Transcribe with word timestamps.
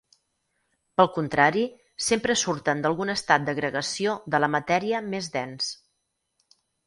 Pel 0.99 1.09
contrari, 1.17 1.65
sempre 2.05 2.37
surten 2.43 2.81
d'algun 2.85 3.13
estat 3.15 3.45
d'agregació 3.49 4.15
de 4.37 4.41
la 4.45 4.51
matèria 4.57 5.03
més 5.13 5.29
dens. 5.37 5.69